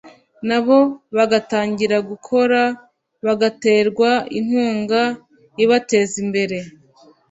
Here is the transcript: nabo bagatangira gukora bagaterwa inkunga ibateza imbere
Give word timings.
nabo 0.47 0.77
bagatangira 1.17 1.97
gukora 2.09 2.59
bagaterwa 3.25 4.09
inkunga 4.37 5.01
ibateza 5.63 6.15
imbere 6.23 6.57